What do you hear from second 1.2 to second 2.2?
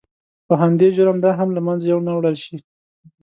دا هم له منځه یو نه